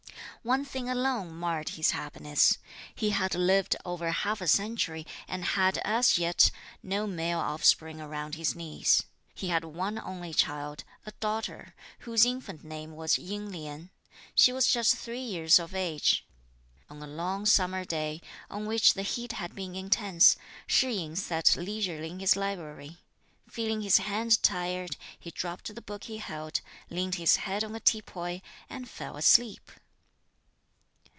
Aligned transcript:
One 0.43 0.65
thing 0.65 0.89
alone 0.89 1.35
marred 1.35 1.69
his 1.69 1.91
happiness. 1.91 2.57
He 2.95 3.11
had 3.11 3.35
lived 3.35 3.75
over 3.85 4.09
half 4.09 4.41
a 4.41 4.47
century 4.47 5.05
and 5.27 5.45
had, 5.45 5.77
as 5.85 6.17
yet, 6.17 6.49
no 6.81 7.05
male 7.05 7.37
offspring 7.37 8.01
around 8.01 8.33
his 8.33 8.55
knees. 8.55 9.03
He 9.35 9.49
had 9.49 9.63
one 9.63 9.99
only 9.99 10.33
child, 10.33 10.83
a 11.05 11.11
daughter, 11.19 11.75
whose 11.99 12.25
infant 12.25 12.63
name 12.63 12.95
was 12.95 13.19
Ying 13.19 13.51
Lien. 13.51 13.91
She 14.33 14.51
was 14.51 14.65
just 14.65 14.95
three 14.97 15.19
years 15.21 15.59
of 15.59 15.75
age. 15.75 16.25
On 16.89 17.03
a 17.03 17.07
long 17.07 17.45
summer 17.45 17.85
day, 17.85 18.19
on 18.49 18.65
which 18.65 18.95
the 18.95 19.03
heat 19.03 19.33
had 19.33 19.53
been 19.53 19.75
intense, 19.75 20.37
Shih 20.65 20.91
yin 21.01 21.15
sat 21.15 21.55
leisurely 21.55 22.09
in 22.09 22.19
his 22.19 22.35
library. 22.35 22.97
Feeling 23.47 23.81
his 23.83 23.99
hand 23.99 24.41
tired, 24.41 24.97
he 25.19 25.29
dropped 25.29 25.75
the 25.75 25.81
book 25.83 26.05
he 26.05 26.17
held, 26.17 26.61
leant 26.89 27.13
his 27.21 27.35
head 27.35 27.63
on 27.63 27.75
a 27.75 27.79
teapoy, 27.79 28.41
and 28.71 28.89
fell 28.89 29.17
asleep. 29.17 29.69